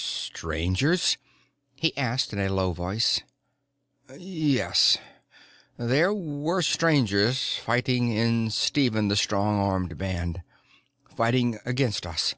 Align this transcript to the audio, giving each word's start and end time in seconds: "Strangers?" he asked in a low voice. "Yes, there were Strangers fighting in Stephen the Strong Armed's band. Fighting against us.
"Strangers?" 0.00 1.18
he 1.74 1.92
asked 1.98 2.32
in 2.32 2.38
a 2.38 2.52
low 2.54 2.72
voice. 2.72 3.20
"Yes, 4.16 4.96
there 5.76 6.14
were 6.14 6.62
Strangers 6.62 7.56
fighting 7.56 8.12
in 8.12 8.50
Stephen 8.50 9.08
the 9.08 9.16
Strong 9.16 9.58
Armed's 9.58 9.96
band. 9.96 10.42
Fighting 11.16 11.58
against 11.64 12.06
us. 12.06 12.36